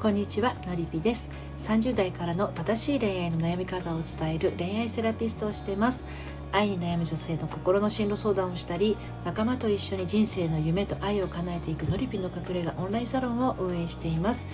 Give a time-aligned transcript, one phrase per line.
[0.00, 1.28] こんにちはのりぴです。
[1.58, 6.06] 30代からの正しい恋愛の悩み方を伝える恋愛セラピストをしています。
[6.52, 8.96] 愛に悩む女性の心の進路相談をしたり
[9.26, 14.48] 仲間と一緒に人生の夢と愛を叶えていくのりぴの隠れ家オンラインサロンを運営しています。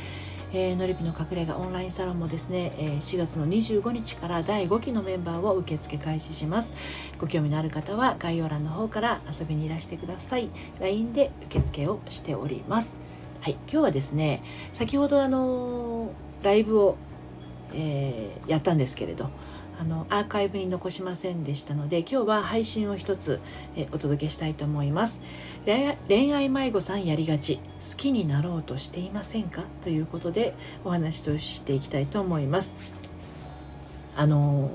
[0.53, 6.75] えー、のりぴの隠れ家オンラインサロンもですね、えー、4月の25日から第5期のメンバーを受付開始します。
[7.21, 10.51] ご興味のある方は概要欄の方から遊びにいらしてください。
[10.81, 12.97] LINE で受付をしております。
[13.47, 14.43] はい今日はですね
[14.73, 16.11] 先ほどあの
[16.43, 16.97] ライブを、
[17.73, 19.31] えー、やったんですけれど
[19.81, 23.39] あのアーカイブに残しませんでしたので今日は配信を一つ
[23.77, 25.21] えお届けしたいと思います。
[26.09, 29.63] 恋愛迷子さんやりがち好きになろうとしていませんか？
[29.85, 32.77] ということでお話としていきたいと思います。
[34.17, 34.73] あの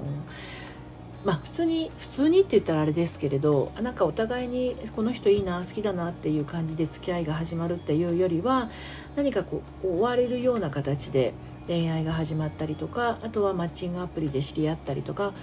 [1.24, 8.70] まあ普通に普通にって言ったらあれですけれどなんかお互いにこの人いいな好きだなっていう感じで付き合いが始まるっていうよりは
[9.16, 11.34] 何かこう追われるような形で
[11.68, 15.34] 恋愛が始まったりとかあとはマッチングアプリで知り合ったりとか、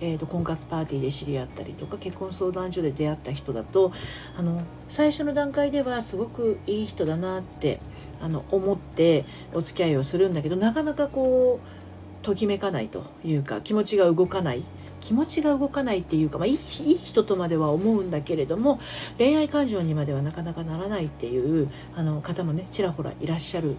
[0.00, 3.92] えーと、婚活パーティーで知り合ったりとか結婚相談所で出会った人だと
[4.38, 7.80] あの最初の段階ではすごくいい人だなって
[8.20, 14.62] あの思ってお付き合いをするんだけどなかなかこうときめかないというか気持ちが動かない。
[15.04, 18.80] 気持ちが動かないっていうか、まあ、いいいい人とまでは思うんだけれども
[19.18, 23.76] 恋愛感情にまではなかなかならないっていうあの方もねちらほらいらっしゃる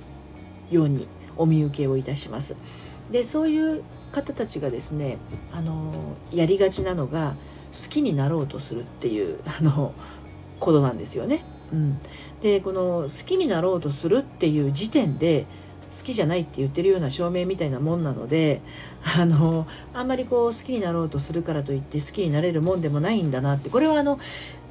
[0.69, 2.55] ようにお見受けをいたします。
[3.11, 5.17] でそういう方たちがですね
[5.51, 7.35] あのやりがちなのが
[7.71, 9.93] 好きになろうとするっていう あの
[10.59, 11.43] ことなんですよね。
[11.73, 11.97] うん、
[12.43, 15.47] でこの好きになろうとするっていう時点で
[16.03, 18.61] きじゃないって言ってるような証明みたいなもんなので
[19.17, 24.17] あのあんまりこう好きになろうとするからといって好きになれるもんでもないんだなってこれはあの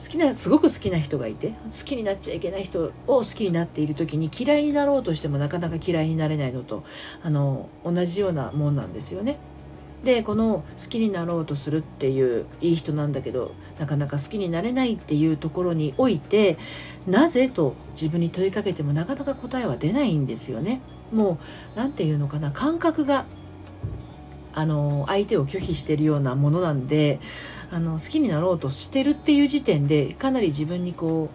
[0.00, 6.84] 好きなすごく好きな人がいて好きになっちゃいけない人を好きになっている時に嫌いになろうとしてもなかなか嫌いになれないのと
[7.22, 9.38] あの同じようなもんなんですよね。
[10.04, 16.58] でこの好きになろうとするっていういい人なんだけどなかなか好きになれないっていうところにおいて
[17.06, 20.82] なぜと自分に問いかけてもなかなか答えは出ないんですよね。
[21.12, 21.38] もう
[21.76, 23.24] 何て言うのかな感覚が
[24.54, 27.20] あの相手を拒否してるようなものなんで
[27.70, 31.28] あの好きになろうとしてるっていう時点でかなり自分にこ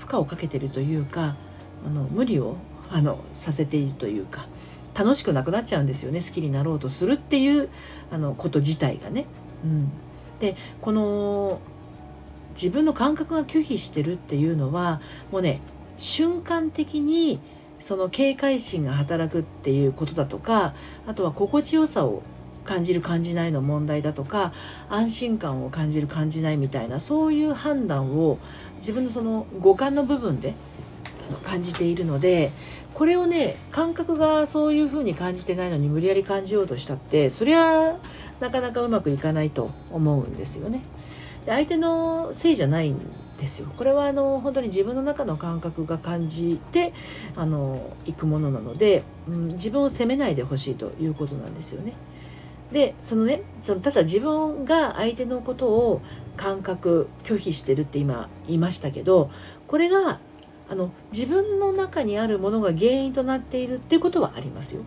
[0.00, 1.36] う負荷をかけてるというか
[1.86, 2.56] あの無理を
[2.90, 4.46] あのさせているというか
[4.94, 7.68] 楽しくなくなっちゃうんですよね好きになろうとするっていう
[8.10, 9.26] あのこと自体がね。
[9.62, 9.92] うん、
[10.40, 11.60] でこの
[12.54, 15.60] 自分の感覚が拒否してるっていうのはもうね
[15.96, 17.40] 瞬間的に
[17.78, 20.74] その警戒心が働くっていうことだとか
[21.06, 22.22] あとは心地よさを
[22.64, 24.52] 感じる感じないの問題だとか
[24.90, 28.38] 安心感を感じる感じないみたいなそういう判断を
[28.76, 30.54] 自分のその五感の部分で
[31.44, 32.50] 感じているので
[32.94, 37.96] これをね感覚がそういうふうに感じてないのに無理やり感じようとしたってそりゃ
[38.40, 40.82] なかなかうまくいかないと思うんですよね。
[41.46, 43.00] で相手のせいじゃないん
[43.38, 46.92] ですよこれはあの本当に自分の中の感覚が感じて
[47.36, 51.94] あのいくものなので、うん、自分を責めないでほしいということなんですよね。
[52.72, 56.02] でそのねそのただ自分が相手のことを
[56.36, 59.30] 感覚拒否してるって今言いましたけど
[59.66, 60.20] これが
[60.68, 64.82] あの自分の中にあるものが原因となっているっていうことはありますよ。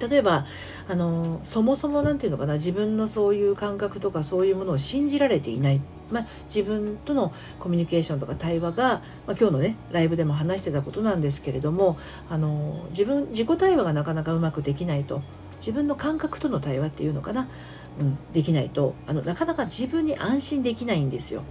[0.00, 0.44] 例えば
[0.88, 5.80] あのそもそも何て言うのかな自分のそういう感覚とかそういうものを信じられていない、
[6.10, 11.98] まあ、自分とのコミュニケーションとか対話が、まあ、今日のねライブでも話してたことなんですけれども
[12.30, 15.22] あの自分自己対話がなかなかうまくできないと
[15.56, 17.48] 自分の感覚との対話っていうのかな、
[17.98, 21.42] うん、できないとあのなかなか自分に安心できないんですよ。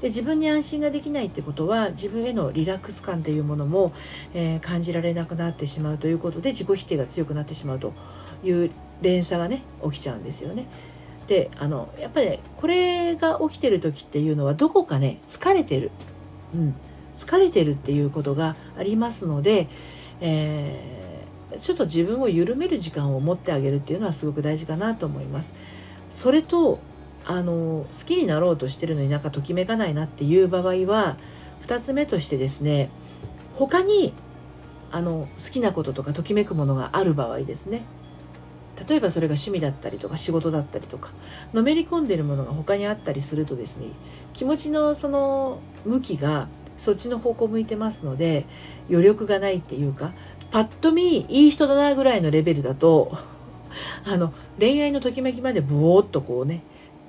[0.00, 3.94] で自分に安心ができないってことは自分へのリラックス感というものも、
[4.34, 7.94] えー、感じられなくなってしまうということで自己否定が強くなってしまうと
[8.42, 8.70] いう
[9.02, 10.66] 連鎖がね起きちゃうんですよね。
[11.26, 15.90] であのやっぱり、ね、これが起きてる時っていうのはどこかね疲れてる、
[16.54, 16.74] うん、
[17.16, 19.68] 疲れてるっていうことがありますので、
[20.20, 25.54] えー、ちょっと自分を緩める時間を持ってあげるっていうのはすごく大事かなと思います。
[26.08, 26.78] それと
[27.24, 31.18] あの好きになろうとしてるのになんかときめかないなっていう場合は
[31.62, 32.88] 2つ目としてですね
[33.56, 34.14] 他に
[34.92, 37.82] あの好きなこととかときめくものがある場合ですね
[38.88, 41.12] 例えばそれが趣味だったりとか仕事だったりとか
[41.54, 43.86] のめり込んでるものが他にあったりするとですね
[44.32, 48.44] 気持ちのその向きがそっちの方向向いてますので
[48.90, 50.12] 余力がないっていうか
[50.50, 53.12] パッと見いい人だなぐらいのレベルだと
[54.04, 56.62] あの恋愛のときめきまでブオーっとこうね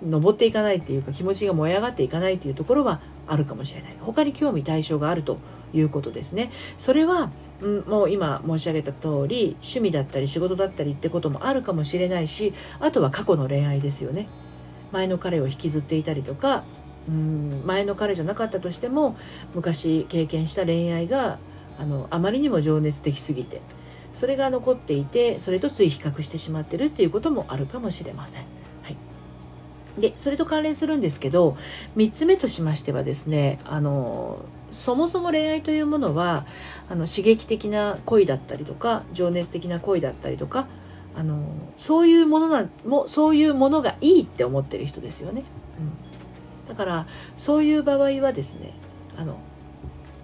[0.03, 3.97] 登っていかないっていうか気持ちが燃え上がっていかないっていうところはあるかもしれない。
[3.99, 5.39] 他に興味対象があると
[5.73, 6.51] いうことですね。
[6.77, 7.31] それは
[7.61, 14.27] もう今申し上げた通り趣味だったり仕事だったりってこともあるかもしれないしあとは過去の恋愛ですよね
[14.91, 16.63] 前の彼を引きずっていたりとか
[17.07, 19.17] うん前の彼じゃなかったとしても
[19.55, 21.39] 昔経験した恋愛が
[21.79, 23.61] あのあまりにも情熱的すぎて
[24.13, 28.41] それが残っていてそれとつい比較してしまってるっていうこともあるかもしれません。
[28.81, 28.97] はい、
[30.01, 31.55] でそれと関連するんですけど
[31.95, 36.45] 3つ目としましてはですねあのそもそも恋愛というものは
[36.89, 40.67] あの刺激的な恋だったりとか情熱的な恋だったりとか
[41.15, 41.43] あの
[41.77, 45.43] そういうものなもそういうものがいいって思ってる人ですよね。
[45.79, 45.81] う
[46.65, 48.73] ん、だからそういう場合はですね
[49.17, 49.39] あの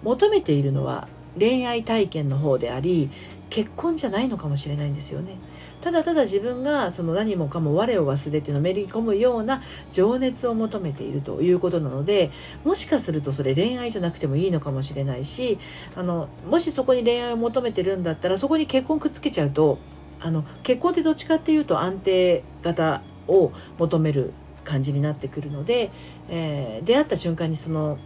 [0.02, 1.08] 求めているのは
[1.38, 3.10] 恋愛体験の方であり
[3.50, 5.36] 結婚じゃないのかもしれないんですよね。
[5.84, 12.30] ただただ自分がその何もかも我を忘れてのめり込むような情熱を求めているということなので
[12.64, 15.58] もしかするとそれ恋愛じゃなくてもいいのかもしれないし
[15.94, 19.78] あのもしそこに恋愛を求めてるんだったらそこに結婚くっつけちゃうと
[20.20, 24.32] あの結婚ってどっちかっていうと安定型を求める
[24.64, 25.90] 感じになってくるので、
[26.30, 27.98] えー、出会った瞬間にその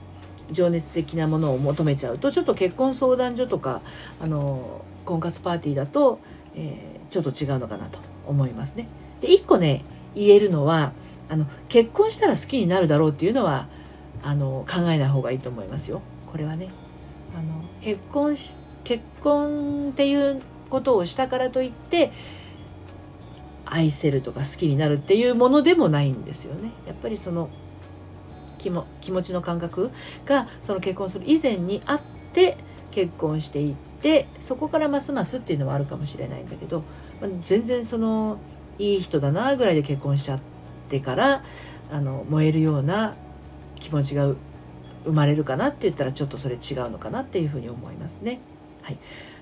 [0.50, 3.82] 情熱的なものを求めちゃうとちょっと結婚相談所とか
[4.20, 6.18] あの婚活パーティーだと、
[6.56, 8.88] えー、ちょっと違うのかなと思いますね。
[9.20, 9.84] で1個ね
[10.14, 10.92] 言えるのは
[11.28, 13.68] あの結婚したら好きになるだろうっていうのは
[14.22, 16.02] あの考えない方がいいと思いますよ。
[16.26, 16.68] これはね
[17.36, 20.40] あの結婚し結婚っていう
[20.70, 22.12] ことをしたからといって
[23.64, 26.70] 愛せるとか好きになるっていうものでもないんですよね。
[26.86, 27.50] やっぱりその
[28.56, 29.90] 気も気持ちの感覚
[30.24, 32.00] がその結婚する以前にあっ
[32.32, 32.56] て
[32.90, 36.82] 結婚していってそこからますますっていうのはあるかもしれないんだけど、
[37.20, 38.38] まあ、全然その
[38.78, 40.40] いい人だなぐらいで結婚しちゃっ
[40.88, 41.42] てから
[41.90, 43.14] あの燃えるような
[43.76, 44.26] 気持ちが
[45.04, 48.40] 生まれるかなって言ったらちょっとそれ違うのかなっていうふうに思いますね。
[48.82, 48.98] はい、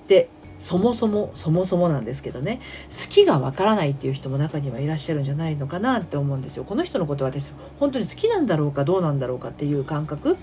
[0.06, 2.60] でそもそもそもそもなんですけどね
[2.90, 10.36] 好きがわからないっていう人も中にはいらっしゃるんじゃないのかなって思うんですよこの人のことは私本当に好きなんだろうかどうなんだろうかっていう感覚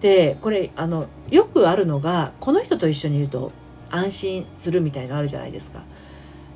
[0.00, 3.52] でこれあのよくあるのがこの人と一緒にいると
[3.90, 5.82] 安心するみたいのあるじゃないですか。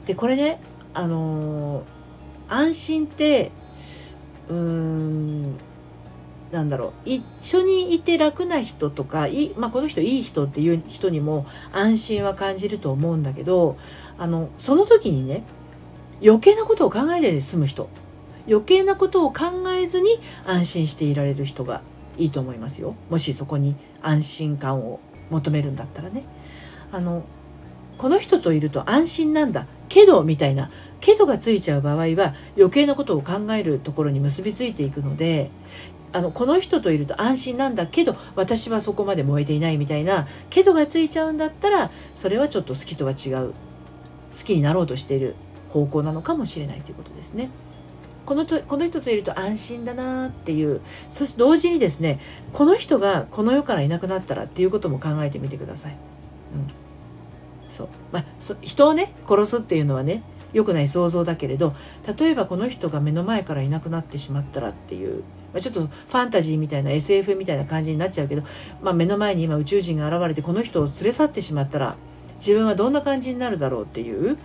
[0.07, 0.61] でこれね
[0.95, 1.85] あの
[2.49, 3.51] 安心って
[4.49, 5.57] うーん
[6.51, 13.79] なんだろう一緒にいて楽な人とかい、まあ、この人いい人っていう人にも安心は感じると思うんだけど
[14.19, 15.45] あのその時にね
[16.23, 17.89] 余計なことを考えないで済む人。
[18.49, 21.81] 余計なことを考えずに安心していられる人が
[22.19, 22.95] いいと思いますよ。
[23.11, 25.01] もしそこに安心感を
[25.31, 26.25] 求めるんだったらね。
[26.91, 27.25] あの
[27.99, 29.67] この人といると安心なんだ。
[29.89, 30.71] けどみたいな。
[31.01, 35.51] けどがついちゃう場合は余計なことを考えるところに結びついていくので
[36.13, 37.87] あのこの人といると安心なんだ。
[37.87, 40.27] けど私はそこまで燃えていないみたいな。
[40.51, 43.53] けどがついちゃうんだったらそれはちょっと好きとは違う。
[44.33, 45.35] 好きになろうとしている
[45.69, 47.51] 方向なのかもしれないということですね。
[48.25, 52.21] このとこの人といると安心だなっていうそして同時にですね
[52.53, 55.93] この人がこの世からいなくなったらっていうことも考えてみてください。
[55.93, 55.95] う
[56.59, 56.83] ん
[57.73, 58.25] そうまあ、
[58.61, 60.23] 人をね殺すっていうのはね
[60.53, 61.75] 良くない想像だけれど
[62.19, 65.23] 例えばこの人が目の前からいなくなってしまったらっていう、
[65.53, 68.43] まあ、ちょっとファンタジーみたいな SF みたいな感じになっちゃうけど、
[68.83, 71.97] まあ、目の前に今宇宙人が現れてこの人を連れ去ってしまったら
[72.37, 74.37] 自分はどんな感じになるだろうっていう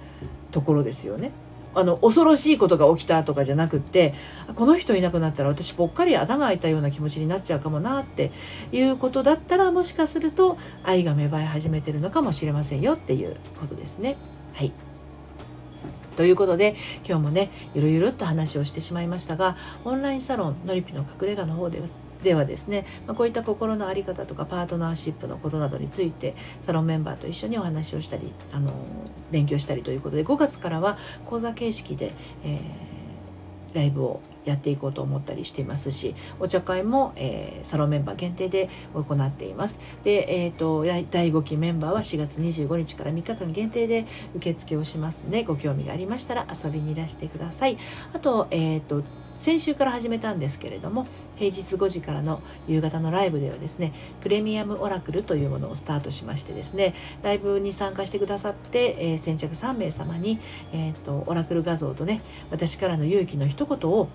[0.51, 1.32] ところですよね。
[1.77, 4.15] あの恐ろしいことが起きたとかじゃなくって
[4.55, 8.31] この人いなくなったら私ぽっかり穴が開いたような気持ちになっちゃうかもなって
[8.72, 14.17] いうことだったらもしかすると愛が芽生え始めてるのかもしれませんよっていうことですね。
[14.53, 14.87] はい
[16.18, 16.76] ということで
[17.08, 19.56] 今日もねゆるゆるっと話をしてしまいましたが
[19.86, 21.88] オンラインサロンのりぴの隠れ家の方では
[22.24, 28.74] ではですね、まあ、こういった心の在り方とかパートナーシップのことなどについてサロンメンバーと一緒にお話をしたりあの
[29.30, 39.80] 勉強したりということで5月からは講座形式で、えー、ライブをやっていこうと思ったりしていますしお茶会も、えー、サロンメンバー限定で行っています。
[40.04, 47.77] で、えーと、第5期メンバーは4月25日から3日間限定で受付をしますのでご興味がありましたら遊びにいらしてください。
[48.13, 49.04] あと,、えーと
[49.38, 60.39] 先週から始めたんですけれども平日5時からの夕方のライブではですねプレミアムオラクルというものをスタートしましてですねライブに参加してくださって、えー、先着3名様に、
[60.74, 64.10] えーとオラクル画像とね私からの勇気の一言を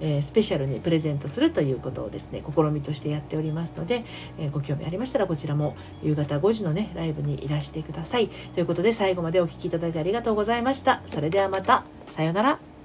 [0.00, 4.04] えー、スペシャルにプレゼントするということをですね試みとしてやっておりますので、
[4.38, 8.28] えー、ご興味ありましたらこちらも夕方5時のねライブにいらしてください。
[8.28, 11.02] ということで最後までお聴きいただいてありがとうございました。
[11.06, 11.84] それではまた。
[12.06, 12.75] さようなら。